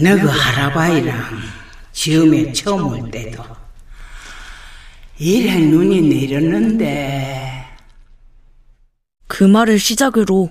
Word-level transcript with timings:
너그 0.00 0.28
할아바이랑 0.28 1.18
지음에 1.92 2.52
처음 2.52 2.86
올 2.86 3.10
때도 3.10 3.42
이래 5.18 5.58
눈이 5.58 6.02
내렸는데 6.02 7.64
그 9.26 9.42
말을 9.42 9.80
시작으로 9.80 10.50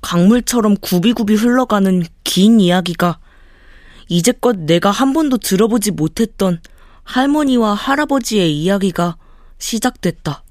강물처럼 0.00 0.76
굽이굽이 0.80 1.34
흘러가는 1.36 2.04
긴 2.24 2.58
이야기가 2.58 3.18
이제껏 4.08 4.56
내가 4.56 4.90
한 4.90 5.12
번도 5.12 5.38
들어보지 5.38 5.92
못했던 5.92 6.60
할머니와 7.04 7.74
할아버지의 7.74 8.56
이야기가 8.60 9.16
시작됐다. 9.58 10.42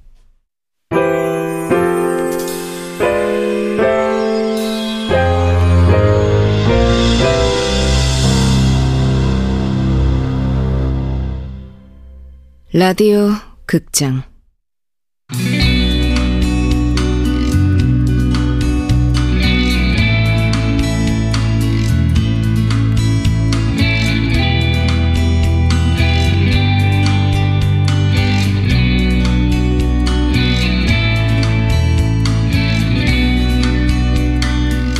라디오 12.80 13.32
극장. 13.66 14.22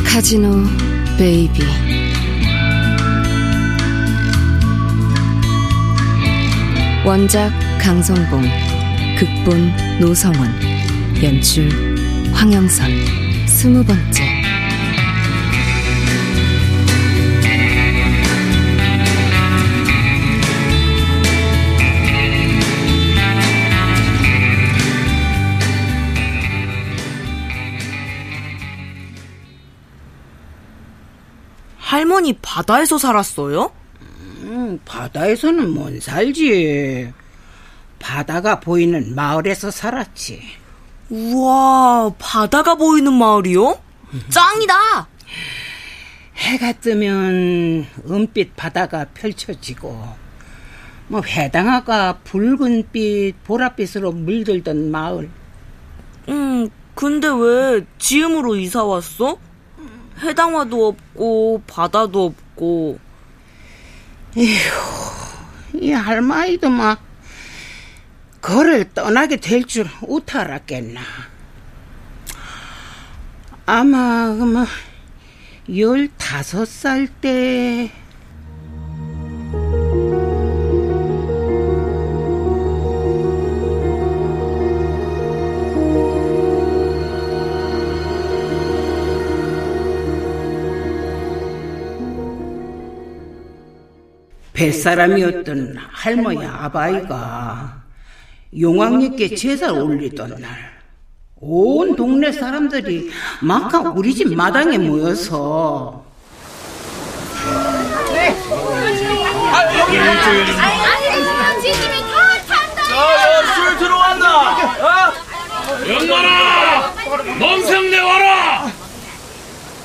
카지노 0.04 0.64
베이비. 1.20 1.62
원작 7.06 7.67
강성봉 7.82 8.44
극본 9.18 10.00
노성원 10.00 10.50
연출 11.24 11.70
황영선 12.34 12.92
스무 13.48 13.84
번째 13.84 14.38
할머니 31.78 32.34
바다에서 32.42 32.98
살았어요? 32.98 33.72
음, 34.44 34.80
바다에서는 34.86 35.70
못 35.70 36.02
살지. 36.02 37.12
바다가 38.00 38.60
보이는 38.60 39.16
마을에서 39.16 39.72
살았지. 39.72 40.42
우와, 41.10 42.14
바다가 42.20 42.76
보이는 42.76 43.14
마을이요? 43.14 43.80
짱이다! 44.30 45.08
해가 46.36 46.74
뜨면 46.74 47.88
은빛 48.10 48.56
바다가 48.56 49.06
펼쳐지고, 49.14 50.08
뭐 51.08 51.22
해당화가 51.22 52.20
붉은빛, 52.24 53.44
보랏빛으로 53.46 54.14
물들던 54.14 54.92
마을. 54.92 55.30
음, 56.30 56.70
근데 56.94 57.28
왜 57.28 57.86
지음으로 57.98 58.56
이사 58.58 58.84
왔어? 58.84 59.38
해당화도 60.22 60.88
없고, 60.88 61.64
바다도 61.68 62.26
없고. 62.26 63.00
이 65.74 65.92
할머니도 65.92 66.70
막 66.70 67.07
거를 68.42 68.94
떠나게 68.94 69.38
될줄 69.38 69.88
어떻게 70.08 70.38
알았겠나. 70.40 71.02
아마 73.66 74.34
그뭐 74.34 74.66
열다섯 75.76 76.68
살 76.68 77.08
때. 77.08 77.92
뱃사람이었던 94.54 95.78
할머니 95.78 96.44
아바이가 96.44 97.87
용왕님께 98.58 99.36
제사를 99.36 99.74
올리던 99.76 100.38
날, 100.40 100.78
온 101.36 101.96
동네 101.96 102.32
사람들이 102.32 103.12
막간 103.42 103.88
우리 103.88 104.14
집 104.14 104.34
마당에 104.34 104.78
모여서 104.78 106.06
술 113.56 113.78
들어왔나? 113.78 114.58
연마라! 115.88 116.94
멍성내 117.40 118.00
와라! 118.00 118.72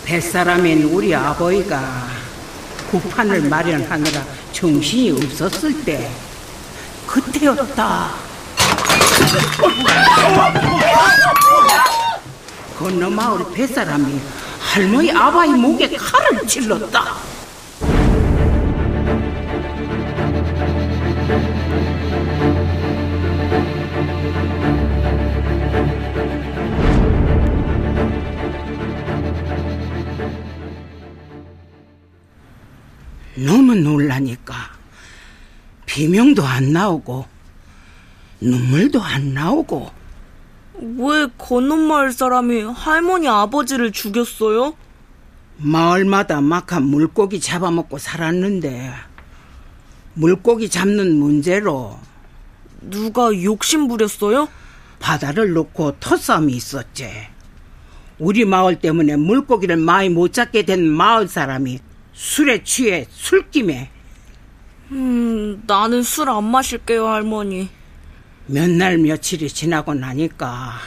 뱃사람인 0.04 0.84
우리 0.84 1.14
아버지가 1.14 2.08
구판을 2.90 3.48
마련하느라 3.48 4.24
정신이 4.52 5.10
없었을 5.12 5.84
때 5.84 6.10
그때였다. 7.06 8.31
건너 12.78 13.08
마을 13.10 13.44
뱃사람이 13.54 14.20
할머니 14.60 15.10
아바이 15.12 15.50
목에 15.50 15.88
칼을 15.96 16.46
찔렀다. 16.46 17.32
너무 33.34 33.74
놀라니까 33.74 34.54
비명도 35.86 36.44
안 36.44 36.72
나오고 36.72 37.31
눈물도 38.42 39.00
안 39.00 39.34
나오고 39.34 39.90
왜 40.98 41.26
건너마을 41.38 42.12
사람이 42.12 42.62
할머니 42.62 43.28
아버지를 43.28 43.92
죽였어요? 43.92 44.74
마을마다 45.58 46.40
막한 46.40 46.82
물고기 46.82 47.38
잡아먹고 47.38 47.98
살았는데 47.98 48.92
물고기 50.14 50.68
잡는 50.68 51.14
문제로 51.16 51.98
누가 52.80 53.30
욕심 53.42 53.86
부렸어요? 53.86 54.48
바다를 54.98 55.52
놓고 55.52 55.98
터싸움이 56.00 56.52
있었지. 56.52 57.08
우리 58.18 58.44
마을 58.44 58.78
때문에 58.80 59.16
물고기를 59.16 59.76
많이 59.76 60.08
못 60.08 60.32
잡게 60.32 60.62
된 60.64 60.88
마을 60.88 61.28
사람이 61.28 61.78
술에 62.12 62.62
취해 62.64 63.06
술김에 63.10 63.90
음, 64.92 65.62
나는 65.66 66.02
술 66.02 66.28
안 66.28 66.44
마실게요, 66.44 67.06
할머니. 67.08 67.68
몇 68.52 68.68
날 68.70 68.98
며칠이 68.98 69.48
지나고 69.48 69.94
나니까 69.94 70.78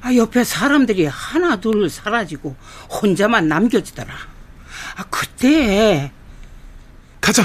아, 0.00 0.14
옆에 0.14 0.44
사람들이 0.44 1.06
하나 1.06 1.56
둘 1.60 1.88
사라지고 1.88 2.56
혼자만 2.90 3.46
남겨지더라. 3.48 4.12
아, 4.96 5.04
그때 5.10 6.10
가자, 7.20 7.44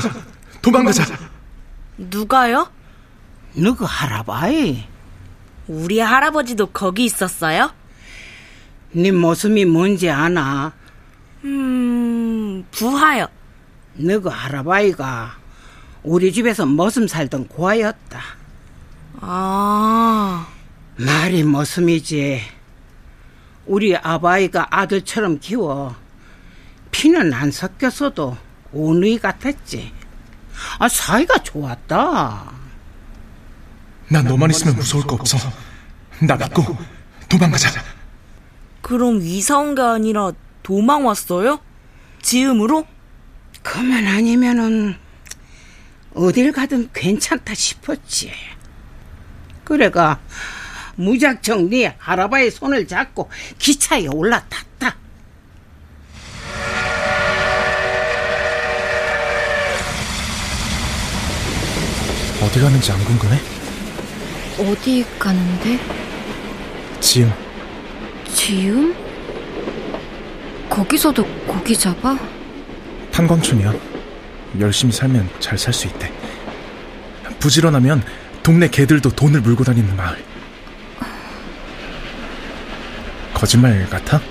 도망가자. 0.62 1.06
누가요? 1.98 2.72
너그 3.54 3.86
할아바이 3.86 4.84
우리 5.68 6.00
할아버지도 6.00 6.68
거기 6.68 7.06
있었어요? 7.06 7.72
네 8.92 9.12
모습이 9.12 9.66
뭔지 9.66 10.10
아나? 10.10 10.74
음, 11.44 12.66
부하요. 12.72 13.28
너그 13.96 14.30
할아바이가 14.30 15.38
우리 16.04 16.32
집에서 16.34 16.66
머슴 16.66 17.08
살던 17.08 17.48
고아였다. 17.50 18.37
아, 19.20 20.48
말이 20.98 21.44
머슴이지. 21.44 22.42
우리 23.66 23.96
아바이가 23.98 24.68
아들처럼 24.70 25.40
키워 25.40 25.96
피는 26.92 27.34
안 27.34 27.52
섞였어도 27.52 28.38
오누이 28.72 29.20
같았지. 29.20 29.92
아 30.80 30.88
사이가 30.88 31.44
좋았다. 31.44 32.52
난 34.10 34.24
너만 34.26 34.50
있으면 34.52 34.76
무서울 34.76 35.06
거 35.06 35.16
없어. 35.16 35.38
나 36.22 36.36
믿고 36.36 36.78
도망가자. 37.28 37.70
그럼 38.82 39.20
이사 39.22 39.58
온 39.58 39.76
게 39.76 39.82
아니라 39.82 40.32
도망 40.64 41.06
왔어요? 41.06 41.60
지음으로? 42.22 42.86
그만 43.62 44.08
아니면은 44.08 44.96
어딜 46.16 46.52
가든 46.54 46.90
괜찮다 46.94 47.54
싶었지. 47.54 48.32
그래가 49.68 50.18
무작정 50.96 51.70
네 51.70 51.94
할아버지 51.98 52.50
손을 52.52 52.88
잡고 52.88 53.30
기차에 53.60 54.08
올라탔다. 54.08 54.96
어디 62.42 62.62
가는지 62.62 62.92
안 62.94 63.04
궁금해? 63.04 63.38
어디 64.58 65.06
가는데? 65.20 65.78
지음. 67.02 67.34
지음? 68.34 68.96
거기서도 70.70 71.26
고기 71.46 71.78
잡아? 71.78 72.18
탄광촌이야. 73.12 73.74
열심히 74.62 74.94
살면 74.94 75.30
잘 75.42 75.58
살 75.58 75.74
수 75.74 75.88
있대. 75.88 76.10
부지런하면 77.40 78.02
동네 78.48 78.70
개들도 78.70 79.10
돈을 79.10 79.42
물고 79.42 79.66
다니는 79.66 79.94
마을. 79.98 80.24
거짓말 83.34 83.86
같아? 83.90 84.22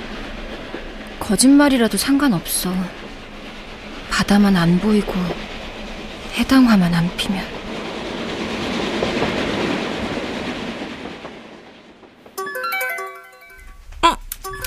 거짓말이라도 1.21 1.99
상관없어. 1.99 2.73
바다만 4.09 4.57
안 4.57 4.81
보이고 4.81 5.13
해당화만 6.33 6.95
안 6.95 7.15
피면. 7.19 7.45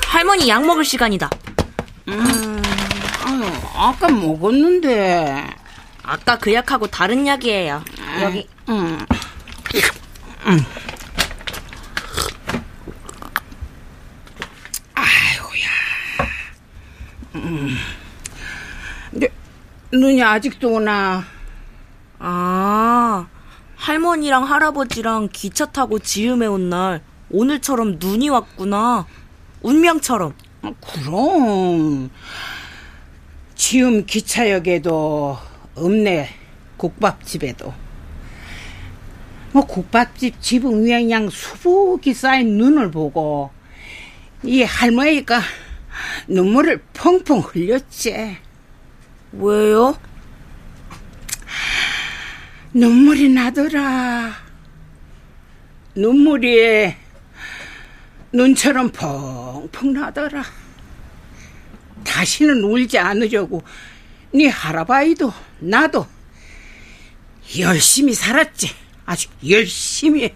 할머니 0.06 0.48
약 0.48 0.64
먹을 0.64 0.86
시간이다. 0.86 1.28
아유, 2.06 3.44
아까 3.74 4.10
먹었는데. 4.10 5.44
아까 6.04 6.38
그 6.38 6.54
약하고 6.54 6.86
다른 6.86 7.26
약이에요. 7.26 7.84
여기. 8.22 8.48
음. 8.70 9.00
아이고야. 14.96 15.70
음. 17.36 17.76
근데 19.12 19.28
눈이 19.92 20.22
아직도 20.24 20.72
오나? 20.74 21.24
아, 22.20 23.28
할머니랑 23.76 24.44
할아버지랑 24.44 25.30
기차 25.32 25.66
타고 25.68 26.00
지음에 26.00 26.46
온 26.48 26.70
날 26.70 27.02
오늘처럼 27.32 27.98
눈이 28.00 28.30
왔구나. 28.30 29.06
운명처럼. 29.62 30.34
아, 30.64 30.72
그럼 30.82 32.10
지음 33.56 34.06
기차역에도 34.06 35.38
없네 35.76 36.30
국밥집에도 36.78 37.72
뭐 39.52 39.66
국밥집 39.66 40.42
지붕 40.42 40.84
위에 40.84 41.02
그냥 41.02 41.30
수북이 41.30 42.14
쌓인 42.14 42.58
눈을 42.58 42.92
보고 42.92 43.52
이 44.44 44.64
할머니가 44.64 45.42
눈물을 46.28 46.82
펑펑 46.94 47.40
흘렸지. 47.40 48.38
왜요? 49.34 49.98
눈물이 52.74 53.30
나더라. 53.30 54.34
눈물이 55.96 56.94
눈처럼 58.32 58.92
펑펑 58.92 59.94
나더라. 59.94 60.44
다시는 62.04 62.64
울지 62.64 63.00
않으려고 63.00 63.64
네 64.34 64.48
할아버지도 64.48 65.34
나도 65.60 66.06
열심히 67.58 68.14
살았지 68.14 68.70
아주 69.10 69.28
열심히 69.44 70.32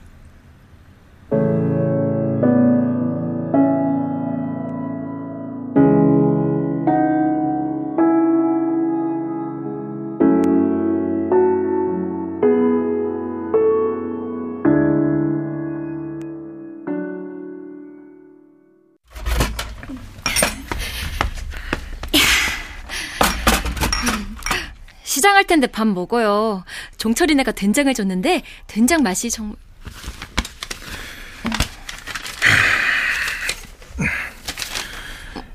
시장 25.13 25.35
할 25.35 25.43
텐데 25.45 25.67
밥 25.67 25.85
먹어요. 25.87 26.63
종철이네가 26.97 27.51
된장을 27.51 27.93
줬는데 27.93 28.41
된장 28.65 29.03
맛이 29.03 29.29
정말 29.29 29.55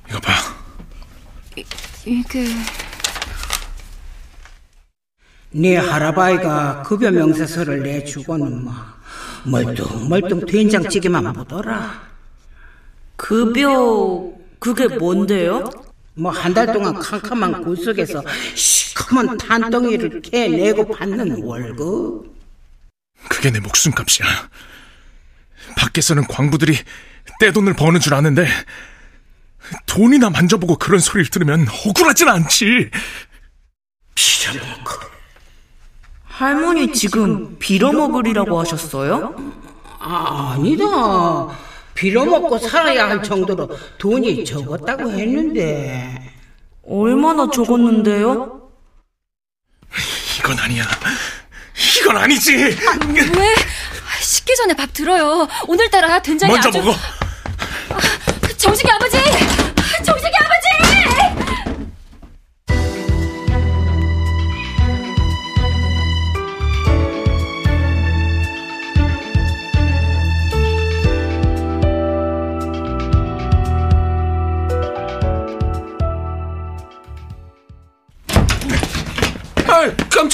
이거 0.08 0.20
봐. 0.20 0.32
이게 2.06 2.46
네 5.50 5.76
할아버지가 5.76 6.84
급여 6.84 7.10
명세서를 7.10 7.82
내주고는 7.82 8.62
뭐 8.64 8.72
멀뚱멀뚱 9.44 10.46
된장찌개만 10.46 11.32
보더라 11.32 12.00
급여, 13.16 14.30
그게 14.60 14.86
뭔데요? 14.86 15.64
뭐 16.14 16.30
한 16.32 16.54
달 16.54 16.72
동안 16.72 16.94
캄캄한 16.94 17.62
굴속에서 17.64 18.22
시커먼 18.98 19.38
탄덩이를 19.38 20.20
캐내고 20.22 20.88
받는 20.88 21.42
월급 21.44 22.36
그게 23.28 23.50
내 23.50 23.60
목숨값이야. 23.60 24.26
밖에서는 25.76 26.26
광부들이 26.26 26.76
떼돈을 27.40 27.74
버는 27.74 28.00
줄 28.00 28.14
아는데 28.14 28.46
돈이나 29.86 30.30
만져보고 30.30 30.76
그런 30.76 31.00
소리를 31.00 31.30
들으면 31.30 31.66
억울하진 31.86 32.28
않지. 32.28 32.90
빌어먹고 34.14 34.90
할머니 36.24 36.92
지금 36.92 37.56
빌어먹으리라고 37.58 38.58
하셨어요? 38.60 39.34
아, 39.98 40.52
아니다 40.54 41.56
빌어먹고 41.94 42.58
살아야 42.58 43.08
할 43.08 43.22
정도로 43.22 43.68
돈이 43.98 44.44
적었다고 44.44 45.10
했는데 45.10 46.32
얼마나 46.86 47.50
적었는데요? 47.50 48.57
이건 50.48 50.58
아니야. 50.60 50.88
이건 52.00 52.16
아니지. 52.16 52.54
왜? 52.56 53.54
식기 54.22 54.56
전에 54.56 54.72
밥 54.72 54.94
들어요. 54.94 55.46
오늘따라 55.66 56.22
된장이 56.22 56.50
먼저 56.50 56.70
아주 56.70 56.78
먹어. 56.78 56.96
정식이 58.56 58.90
아버지! 58.90 59.18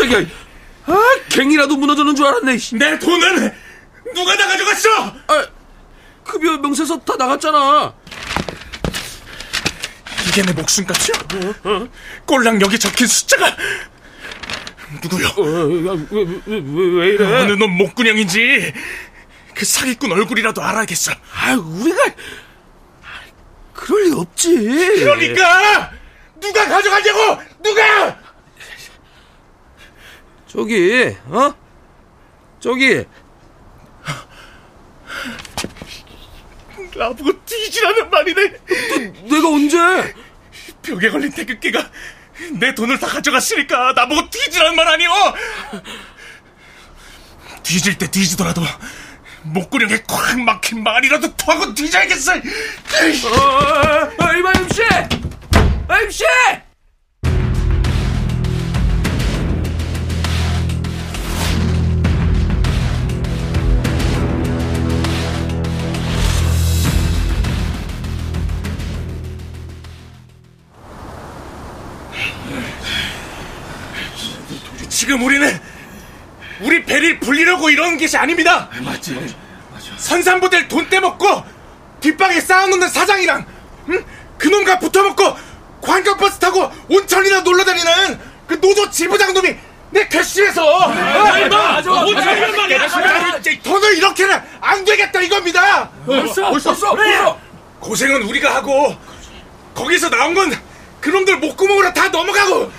깜짝이야. 0.08 0.26
아, 0.87 0.99
갱이라도 1.30 1.76
무너지는 1.76 2.14
줄 2.14 2.26
알았네. 2.26 2.58
씨. 2.58 2.75
내 2.76 2.99
돈은 2.99 3.52
누가 4.14 4.37
다 4.37 4.46
가져갔어? 4.46 5.06
아, 5.28 5.46
급여 6.25 6.58
명세서 6.58 7.00
다 7.00 7.16
나갔잖아. 7.16 7.94
이게 10.28 10.42
내 10.42 10.52
목숨값이야. 10.52 11.14
꼴랑 12.26 12.61
여기 12.61 12.78
적힌 12.78 13.06
숫자가 13.06 13.56
누구요? 15.02 15.26
어, 15.28 15.94
야, 15.96 16.06
왜, 16.11 16.23
왜, 16.46 16.61
왜, 16.61 17.00
왜 17.00 17.08
이래? 17.08 17.25
어느 17.42 17.52
놈 17.52 17.70
목구녕인지 17.76 18.73
그 19.54 19.64
사기꾼 19.64 20.12
얼굴이라도 20.12 20.62
알아야겠어. 20.62 21.12
아, 21.12 21.54
우리가 21.54 22.04
그럴 23.73 24.04
리 24.04 24.12
없지. 24.12 24.56
그러니까 25.00 25.90
누가 26.40 26.68
가져가냐고 26.68 27.42
누가? 27.62 28.18
저기, 30.54 31.16
어? 31.26 31.52
저기, 32.61 33.04
나보고 36.94 37.44
뒤지라는 37.44 38.08
말이네. 38.08 38.42
내가 39.28 39.49
언제? 39.49 39.76
벽에 40.80 41.11
걸린 41.11 41.32
태극기가 41.32 41.90
내 42.52 42.73
돈을 42.73 43.00
다 43.00 43.08
가져갔으니까 43.08 43.94
나보고 43.94 44.30
뒤지라는 44.30 44.76
말 44.76 44.87
아니오? 44.87 45.11
뒤질 47.64 47.99
때 47.99 48.08
뒤지더라도 48.08 48.62
목구녕에 49.42 50.04
꽉 50.06 50.38
막힌 50.38 50.84
말이라도 50.84 51.34
토하고 51.34 51.75
뒤져야겠어. 51.75 52.32
어, 52.32 52.37
어, 52.37 54.12
어, 54.18 54.52
MC! 54.54 54.82
아, 55.88 56.00
MC! 56.00 56.25
지금 75.14 75.26
우리는 75.26 75.61
우리 76.61 76.85
배를 76.85 77.21
불리려고 77.21 77.71
이러는 77.71 77.97
것이 77.99 78.16
아닙니다. 78.16 78.68
맞지. 78.83 79.37
선산부들 79.97 80.66
돈 80.66 80.88
떼먹고 80.88 81.44
뒷방에 82.00 82.40
쌓아놓는 82.40 82.88
사장이랑 82.88 83.47
응? 83.90 84.04
그놈과 84.38 84.80
붙어먹고 84.80 85.37
관광버스 85.83 86.40
타고 86.40 86.68
온천이나 86.88 87.42
놀러다니는 87.42 88.18
그 88.49 88.61
노조 88.61 88.90
지부장 88.90 89.33
놈이 89.35 89.54
내 89.90 90.09
괘씸해서 90.09 90.88
맞아. 90.88 91.90
온천이란 91.92 92.56
말이야. 92.56 92.88
돈을 93.62 93.97
이렇게는 93.97 94.42
안 94.61 94.85
되겠다 94.85 95.21
이겁니다. 95.21 95.90
벌써 96.04 96.50
벌써 96.50 96.75
벌써. 96.97 97.38
고생은 97.78 98.23
우리가 98.23 98.52
하고 98.56 98.97
거기서 99.75 100.11
나온 100.11 100.35
건 100.35 100.52
그놈들 101.04 101.37
목구멍으로 101.37 101.92
다 101.92 102.08
넘어가고 102.08 102.73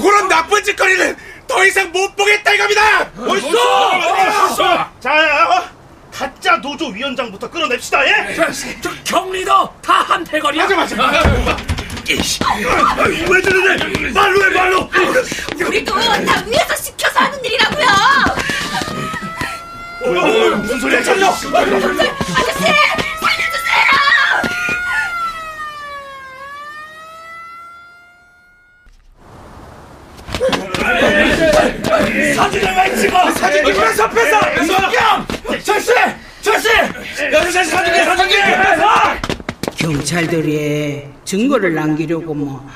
그런 0.00 0.26
나쁜 0.26 0.64
짓거리는 0.64 1.14
더 1.46 1.62
이상 1.66 1.92
못 1.92 2.16
보겠다 2.16 2.54
이겁니다. 2.54 3.10
벌써. 3.14 4.90
자, 5.00 5.70
가짜 6.10 6.56
노조 6.62 6.86
위원장부터 6.86 7.50
끌어냅시다, 7.50 8.06
예? 8.06 8.34
저 8.80 8.90
경리도 9.04 9.70
다 9.82 9.92
한 10.04 10.24
대거리야. 10.24 10.66
맞아 10.68 10.76
맞아. 10.96 11.22
왜 12.06 13.42
저러네? 13.42 14.10
말로 14.12 14.44
해, 14.46 14.48
말로! 14.50 14.88
우리도 15.66 15.94
다 16.24 16.42
위에서 16.46 16.74
시켜서 16.76 17.20
하는 17.20 17.44
일이라고요. 17.44 17.86
어, 20.06 20.56
무슨 20.56 20.80
소리야, 20.80 21.02
살려! 21.02 21.28
아저씨 21.28 21.44
살려주세요. 21.50 22.34
사진을 32.34 32.74
왜 32.76 32.96
찍어! 32.96 33.30
사진 33.32 33.64
뺏어. 33.64 34.08
뺏어 34.10 34.40
성경 34.66 35.26
철씨 35.62 35.92
철씨. 36.42 36.68
여기 37.32 37.52
사진기 37.52 38.04
사진기 38.04 38.34
경찰들이 39.76 41.04
증거를 41.24 41.74
남기려고 41.74 42.34
뭐 42.34 42.68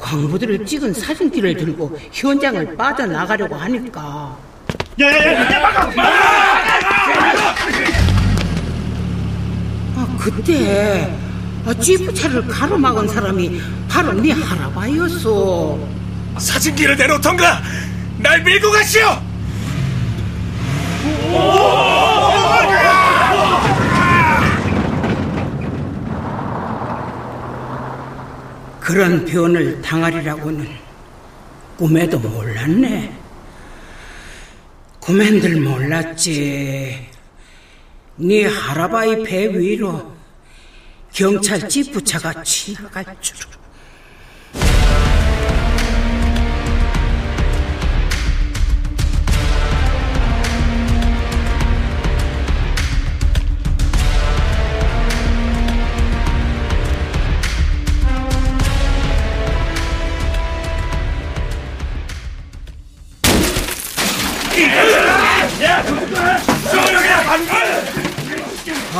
광부들을 0.00 0.66
찍은 0.66 0.92
사진기를 0.92 1.56
들고 1.56 1.98
현장을 2.12 2.76
빠져나가려고 2.76 3.54
하니까. 3.54 4.36
야, 5.00 5.06
야, 5.06 5.32
야, 5.32 5.52
야, 5.52 5.60
막아! 5.60 5.90
아, 9.96 10.16
그때 10.18 11.10
아, 11.66 11.74
지프차를 11.74 12.46
가로막은 12.46 13.08
사람이 13.08 13.60
바로 13.88 14.12
네 14.12 14.32
할아버지였어. 14.32 15.78
사진기를 16.38 16.96
내놓던가 16.96 17.62
날 18.24 18.42
밀고 18.42 18.70
가시오 18.70 19.02
그런 28.80 29.26
변을 29.26 29.82
당하리라고는 29.82 30.66
꿈에도 31.76 32.18
몰랐네. 32.18 33.14
꿈엔들 35.00 35.60
몰랐지. 35.60 37.08
네 38.16 38.46
할아버지 38.46 39.22
배 39.22 39.46
위로 39.48 40.14
경찰 41.12 41.68
지프차가 41.68 42.42
지나갈 42.42 43.04
줄. 43.20 43.63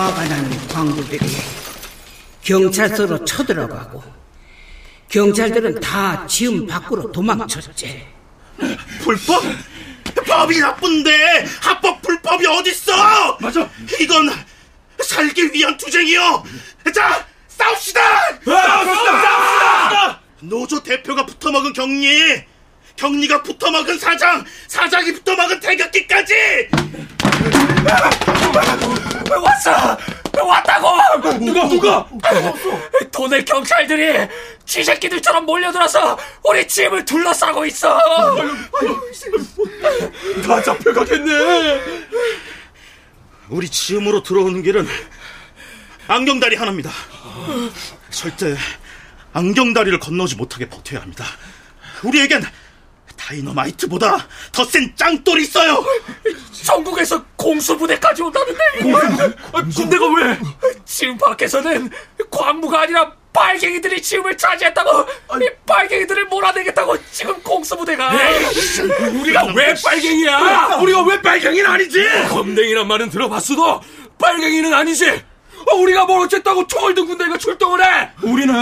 화가 0.04 0.24
난 0.28 0.68
광부들이 0.68 1.18
경찰서로 2.42 3.24
쳐들어가고 3.24 4.02
경찰들은 5.08 5.80
다 5.80 6.26
지음 6.26 6.66
밖으로 6.66 7.10
도망쳤지. 7.10 8.06
불법? 9.02 9.42
법이 10.26 10.60
나쁜데 10.60 11.46
합법 11.62 12.02
불법이 12.02 12.46
어딨어! 12.46 13.38
맞아. 13.40 13.66
이건 13.98 14.30
살기 15.02 15.50
위한 15.54 15.74
투쟁이요. 15.78 16.44
자, 16.94 17.26
싸웁시다! 17.48 18.00
싸웁시다! 18.44 20.20
노조 20.40 20.82
대표가 20.82 21.24
붙어먹은 21.24 21.72
경리, 21.72 22.42
경리가 22.96 23.42
붙어먹은 23.42 23.98
사장, 23.98 24.44
사장이 24.68 25.12
붙어먹은 25.14 25.60
태극기까지! 25.60 26.34
누가 31.44 31.68
누가? 31.68 32.08
돈을 33.12 33.44
경찰들이 33.44 34.28
쥐새끼들처럼 34.64 35.46
몰려들어서 35.46 36.18
우리 36.44 36.66
집을 36.66 37.04
둘러싸고 37.04 37.66
있어. 37.66 37.98
다 40.46 40.62
잡혀가겠네. 40.62 41.80
우리 43.50 43.68
지음으로 43.68 44.22
들어오는 44.22 44.62
길은 44.62 44.86
안경다리 46.08 46.56
하나입니다. 46.56 46.90
절대 48.10 48.56
안경다리를 49.32 49.98
건너지 49.98 50.36
못하게 50.36 50.68
버텨야 50.68 51.00
합니다. 51.02 51.24
우리에겐 52.02 52.44
다이너마이트보다 53.24 54.26
더 54.52 54.64
센 54.64 54.92
짱돌이 54.96 55.42
있어요. 55.44 55.84
전국에서 56.62 57.22
공수부대까지 57.36 58.22
온다는데. 58.22 58.62
군대가 59.74 60.06
왜? 60.08 60.38
지금 60.84 61.16
밖에서는 61.18 61.90
광무가 62.30 62.82
아니라 62.82 63.12
빨갱이들이 63.32 64.00
지음을 64.00 64.36
차지했다고 64.36 64.90
이 65.42 65.48
빨갱이들을 65.66 66.26
몰아내겠다고 66.26 66.96
지금 67.10 67.34
공수부대가 67.42 68.12
우리가 69.20 69.44
왜 69.54 69.74
빨갱이야? 69.82 70.78
우리가 70.80 71.02
왜 71.04 71.20
빨갱이는 71.20 71.68
아니지 71.68 72.04
검댕이란 72.28 72.86
말은 72.86 73.10
들어봤어도 73.10 73.80
빨갱이는 74.18 74.72
아니지. 74.72 75.22
어, 75.70 75.74
우리가 75.76 76.04
뭘 76.04 76.20
어쨌다고 76.20 76.66
총을 76.66 76.94
든 76.94 77.06
군대가 77.06 77.36
출동을 77.38 77.84
해? 77.84 78.10
우리는 78.22 78.54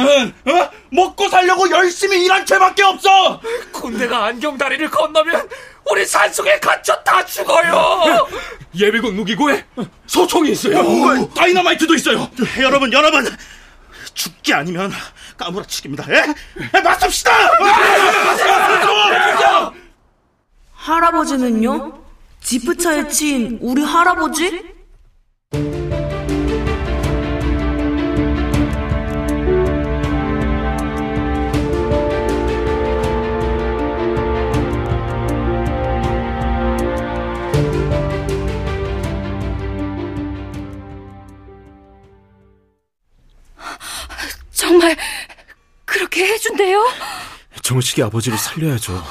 어? 0.46 0.70
먹고 0.90 1.28
살려고 1.28 1.70
열심히 1.70 2.24
일한 2.24 2.44
죄밖에 2.46 2.82
없어. 2.82 3.40
군대가 3.72 4.26
안경다리를 4.26 4.90
건너면 4.90 5.48
우리 5.90 6.06
산속에 6.06 6.60
갇혀 6.60 6.94
다 7.02 7.24
죽어요 7.24 8.28
예비군 8.76 9.16
무기고에 9.16 9.64
소총이 10.06 10.52
있어요. 10.52 11.28
다이너마이트도 11.34 11.94
있어요. 11.94 12.30
여러분, 12.60 12.92
여러분, 12.92 13.26
죽기 14.14 14.54
아니면 14.54 14.92
까무라치기입니다. 15.36 16.04
예? 16.10 16.34
예, 16.74 16.80
맞섭시다. 16.80 17.32
할아버지는요? 20.74 22.02
지프차에 22.40 23.08
치인 23.08 23.58
우리 23.60 23.82
할아버지? 23.82 24.62
정식이 47.72 48.02
아버지를 48.02 48.36
살려야죠. 48.36 49.02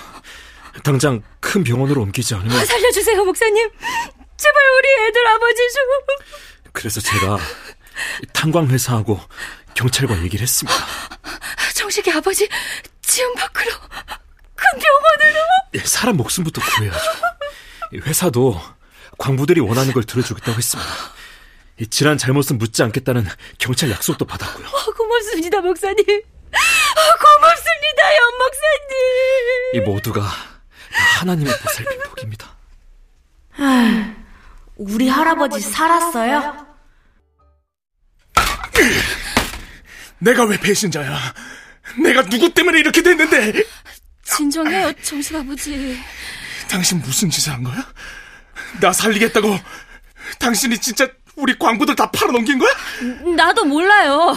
당장 0.84 1.24
큰 1.40 1.64
병원으로 1.64 2.04
옮기지 2.04 2.36
않으면 2.36 2.64
살려주세요, 2.64 3.26
목사님. 3.26 3.70
제발 4.38 4.56
우리 4.78 5.08
애들 5.08 5.28
아버지 5.28 5.56
좀. 5.74 6.72
그래서 6.72 7.02
제가 7.02 7.40
탄광회사하고 8.34 9.20
경찰과 9.74 10.22
얘기를 10.24 10.44
했습니다. 10.44 10.80
정식이 11.74 12.12
아버지 12.12 12.48
지금 13.02 13.34
밖으로 13.34 13.72
큰 14.56 14.80
병원으로. 14.80 15.40
예, 15.74 15.80
사람 15.80 16.18
목숨부터 16.18 16.62
구해야죠. 16.62 17.00
회사도 18.06 18.62
광부들이 19.18 19.60
원하는 19.60 19.92
걸 19.92 20.04
들어주겠다고 20.04 20.56
했습니다. 20.56 20.92
이 21.80 21.88
지난 21.88 22.16
잘못은 22.20 22.60
묻지 22.60 22.84
않겠다는 22.84 23.26
경찰 23.58 23.90
약속도 23.90 24.26
받았고요. 24.26 24.68
아, 24.68 24.86
고맙습니다, 24.96 25.62
목사님. 25.62 26.06
아, 26.96 27.18
고맙습니다, 27.18 28.16
연 28.16 28.38
목사님. 28.38 29.76
이 29.76 29.80
모두가 29.80 30.22
다 30.22 30.30
하나님의 31.20 31.54
보살핌 31.60 32.00
덕입니다. 32.04 32.56
우리 34.78 35.08
할아버지 35.10 35.60
살았어요? 35.62 36.68
내가 40.20 40.44
왜 40.46 40.58
배신자야? 40.60 41.18
내가 42.04 42.24
누구 42.24 42.54
때문에 42.54 42.80
이렇게 42.80 43.02
됐는데? 43.02 43.64
진정해요, 44.24 44.92
정식 45.04 45.36
아버지. 45.36 46.00
당신 46.70 47.00
무슨 47.02 47.30
짓을 47.30 47.54
한 47.54 47.64
거야? 47.64 47.86
나 48.80 48.94
살리겠다고 48.94 49.60
당신이 50.40 50.78
진짜 50.80 51.08
우리 51.36 51.58
광부들 51.58 51.96
다 51.96 52.10
팔아넘긴 52.12 52.60
거야? 52.60 52.72
나도 53.36 53.66
몰라요. 53.66 54.36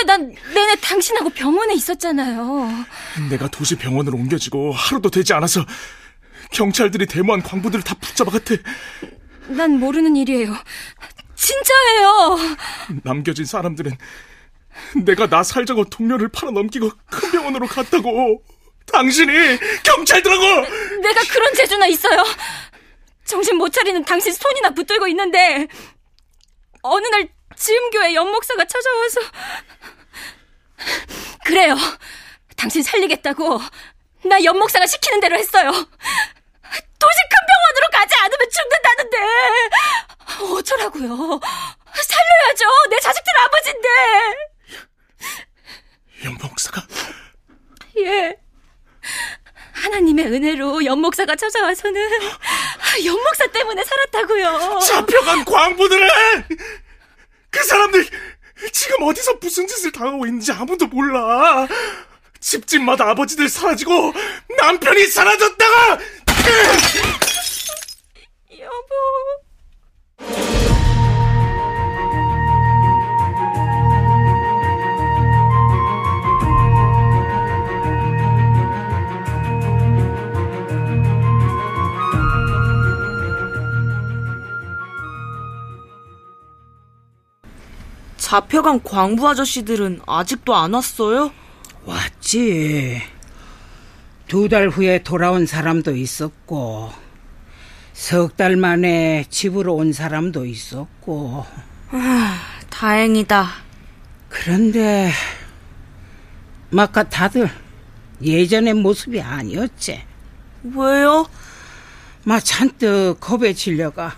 그때 0.00 0.04
난 0.04 0.34
내내 0.54 0.76
당신하고 0.76 1.30
병원에 1.30 1.74
있었잖아요. 1.74 2.86
내가 3.28 3.48
도시 3.48 3.76
병원으로 3.76 4.16
옮겨지고 4.16 4.72
하루도 4.72 5.10
되지 5.10 5.32
않아서 5.34 5.64
경찰들이 6.52 7.06
데모한 7.06 7.42
광부들을 7.42 7.84
다 7.84 7.94
붙잡아갔대. 8.00 8.58
난 9.48 9.78
모르는 9.78 10.16
일이에요. 10.16 10.54
진짜예요. 11.36 12.38
남겨진 13.02 13.44
사람들은 13.44 13.96
내가 15.04 15.28
나 15.28 15.42
살자고 15.42 15.84
동료를 15.84 16.28
팔아넘기고 16.28 16.90
큰 17.10 17.30
병원으로 17.32 17.66
갔다고. 17.66 18.42
당신이 18.92 19.32
경찰들하고 19.84 20.42
내가 21.02 21.20
그런 21.30 21.54
재주나 21.54 21.86
있어요. 21.86 22.24
정신 23.24 23.56
못 23.56 23.70
차리는 23.70 24.02
당신 24.04 24.32
손이나 24.32 24.70
붙들고 24.70 25.06
있는데 25.08 25.68
어느 26.82 27.06
날 27.08 27.28
지음교회 27.56 28.14
연목사가 28.14 28.64
찾아와서 28.64 29.20
그래요. 31.44 31.76
당신 32.56 32.82
살리겠다고 32.82 33.60
나 34.24 34.42
연목사가 34.42 34.86
시키는 34.86 35.20
대로 35.20 35.36
했어요. 35.36 35.70
도시 35.70 37.18
큰 37.30 37.46
병원으로 37.48 37.88
가지 37.92 38.14
않으면 38.14 38.50
죽는다는데 38.50 39.18
어쩌라고요. 40.58 41.40
살려야죠. 41.94 42.64
내 42.90 43.00
자식들 43.00 43.32
아버지인데. 43.40 43.88
연목사가 46.24 46.82
예. 47.98 48.36
하나님의 49.72 50.26
은혜로 50.26 50.84
연목사가 50.84 51.34
찾아와서는 51.36 52.10
연목사 53.04 53.46
때문에 53.46 53.82
살았다고요. 53.82 54.78
잡혀간 54.80 55.44
광부들은 55.46 56.08
그 57.50 57.62
사람들 57.64 58.06
지금 58.72 59.02
어디서 59.02 59.34
무슨 59.40 59.66
짓을 59.66 59.92
당하고 59.92 60.26
있는지 60.26 60.52
아무도 60.52 60.86
몰라. 60.86 61.66
집집마다 62.40 63.10
아버지들 63.10 63.48
사라지고 63.48 64.12
남편이 64.58 65.06
사라졌다가 65.08 65.98
여보. 68.58 69.49
잡혀간 88.34 88.84
광부 88.84 89.28
아저씨들은 89.28 90.02
아직도 90.06 90.54
안 90.54 90.72
왔어요? 90.72 91.32
왔지. 91.84 93.02
두 94.28 94.48
달 94.48 94.68
후에 94.68 95.02
돌아온 95.02 95.46
사람도 95.46 95.96
있었고, 95.96 96.92
석 97.92 98.36
달 98.36 98.56
만에 98.56 99.24
집으로 99.30 99.74
온 99.74 99.92
사람도 99.92 100.46
있었고, 100.46 101.44
다행이다. 102.70 103.48
그런데, 104.28 105.10
막가 106.70 107.08
다들 107.08 107.50
예전의 108.22 108.74
모습이 108.74 109.20
아니었지. 109.20 110.04
왜요? 110.62 111.26
막 112.22 112.38
잔뜩 112.44 113.16
겁에 113.18 113.54
질려가 113.54 114.14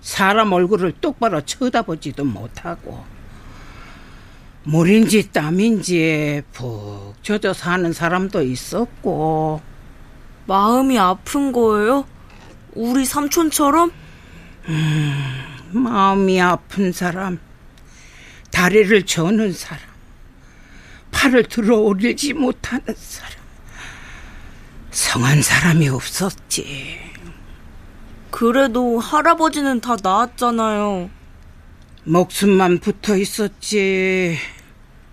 사람 0.00 0.50
얼굴을 0.52 0.94
똑바로 1.00 1.40
쳐다보지도 1.42 2.24
못하고 2.24 3.04
물인지 4.68 5.32
땀인지 5.32 6.42
푹 6.52 7.14
젖어 7.22 7.54
사는 7.54 7.90
사람도 7.90 8.42
있었고 8.42 9.62
마음이 10.46 10.98
아픈 10.98 11.52
거예요? 11.52 12.06
우리 12.74 13.06
삼촌처럼? 13.06 13.90
마음이 15.70 16.42
아픈 16.42 16.92
사람 16.92 17.38
다리를 18.50 19.06
저는 19.06 19.54
사람 19.54 19.80
팔을 21.12 21.44
들어 21.44 21.78
올리지 21.78 22.34
못하는 22.34 22.84
사람 22.94 23.38
성한 24.90 25.40
사람이 25.40 25.88
없었지 25.88 26.98
그래도 28.30 29.00
할아버지는 29.00 29.80
다 29.80 29.96
나았잖아요. 30.02 31.08
목숨만 32.04 32.80
붙어 32.80 33.16
있었지 33.16 34.38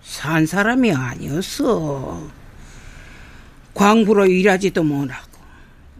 산 0.05 0.45
사람이 0.45 0.93
아니었어. 0.93 2.29
광부로 3.73 4.27
일하지도 4.27 4.83
못하고 4.83 5.31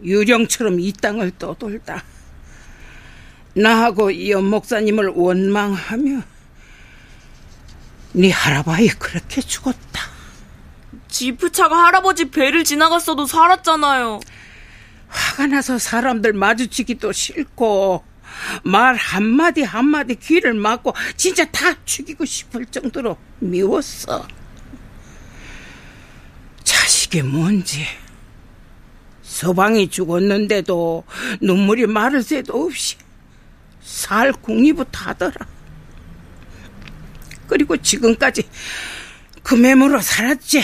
유령처럼 0.04 0.80
이 0.80 0.94
땅을 0.94 1.32
떠돌다 1.38 2.04
나하고 3.56 4.12
이 4.12 4.32
연목사님을 4.32 5.10
원망하며 5.10 6.22
네 8.14 8.32
할아버지 8.32 8.88
그렇게 8.90 9.42
죽었다. 9.42 10.02
지프차가 11.10 11.86
할아버지 11.86 12.30
배를 12.30 12.64
지나갔어도 12.64 13.26
살았잖아요. 13.26 14.20
화가 15.08 15.48
나서 15.48 15.78
사람들 15.78 16.34
마주치기도 16.34 17.12
싫고 17.12 18.04
말 18.64 18.96
한마디 18.96 19.62
한마디 19.62 20.16
귀를 20.16 20.54
막고 20.54 20.94
진짜 21.16 21.46
다 21.46 21.76
죽이고 21.86 22.26
싶을 22.26 22.66
정도로 22.66 23.18
미웠어. 23.40 24.28
자식이 26.64 27.22
뭔지 27.24 27.86
서방이 29.22 29.90
죽었는데도 29.90 31.04
눈물이 31.42 31.88
마를 31.88 32.24
새도 32.24 32.66
없이 32.66 32.98
살 33.82 34.32
궁리부터 34.32 35.10
하더라. 35.10 35.34
그리고 37.48 37.78
지금까지 37.78 38.44
그 39.44 39.56
매물로 39.56 40.02
살았지. 40.02 40.64